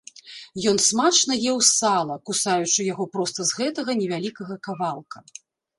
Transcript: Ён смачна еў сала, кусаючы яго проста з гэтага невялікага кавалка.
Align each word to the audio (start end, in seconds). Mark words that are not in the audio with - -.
Ён 0.71 0.77
смачна 0.85 1.37
еў 1.51 1.59
сала, 1.73 2.15
кусаючы 2.31 2.89
яго 2.93 3.03
проста 3.19 3.39
з 3.53 3.61
гэтага 3.61 3.91
невялікага 4.03 4.63
кавалка. 4.69 5.17